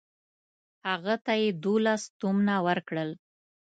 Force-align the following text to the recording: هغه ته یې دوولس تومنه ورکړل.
هغه 0.89 1.15
ته 1.25 1.33
یې 1.41 1.49
دوولس 1.63 2.01
تومنه 2.19 2.55
ورکړل. 2.67 3.09